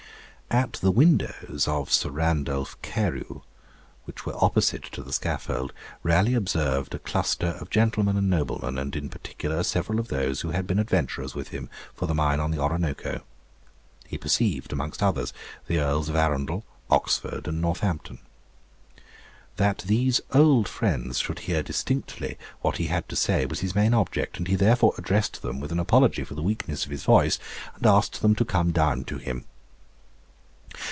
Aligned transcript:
At 0.53 0.73
the 0.81 0.91
windows 0.91 1.65
of 1.65 1.89
Sir 1.89 2.09
Randolph 2.09 2.75
Carew, 2.81 3.39
which 4.03 4.25
were 4.25 4.33
opposite 4.43 4.83
to 4.91 5.01
the 5.01 5.13
scaffold, 5.13 5.71
Raleigh 6.03 6.33
observed 6.33 6.93
a 6.93 6.99
cluster 6.99 7.55
of 7.61 7.69
gentlemen 7.69 8.17
and 8.17 8.29
noblemen, 8.29 8.77
and 8.77 8.93
in 8.93 9.07
particular 9.07 9.63
several 9.63 9.97
of 9.97 10.09
those 10.09 10.41
who 10.41 10.49
had 10.49 10.67
been 10.67 10.77
adventurers 10.77 11.33
with 11.33 11.49
him 11.51 11.69
for 11.95 12.05
the 12.05 12.13
mine 12.13 12.41
on 12.41 12.51
the 12.51 12.59
Orinoco. 12.59 13.21
He 14.05 14.17
perceived, 14.17 14.73
amongst 14.73 15.01
others, 15.01 15.31
the 15.67 15.79
Earls 15.79 16.09
of 16.09 16.17
Arundel, 16.17 16.65
Oxford, 16.89 17.47
and 17.47 17.61
Northampton. 17.61 18.19
That 19.55 19.77
these 19.87 20.19
old 20.33 20.67
friends 20.67 21.19
should 21.19 21.39
hear 21.39 21.63
distinctly 21.63 22.37
what 22.59 22.75
he 22.75 22.87
had 22.87 23.07
to 23.07 23.15
say 23.15 23.45
was 23.45 23.61
his 23.61 23.73
main 23.73 23.93
object, 23.93 24.35
and 24.37 24.49
he 24.49 24.55
therefore 24.57 24.95
addressed 24.97 25.41
them 25.43 25.61
with 25.61 25.71
an 25.71 25.79
apology 25.79 26.25
for 26.25 26.35
the 26.35 26.43
weakness 26.43 26.83
of 26.83 26.91
his 26.91 27.05
voice, 27.05 27.39
and 27.75 27.85
asked 27.85 28.21
them 28.21 28.35
to 28.35 28.43
come 28.43 28.71
down 28.73 29.05
to 29.05 29.17
him. 29.17 29.45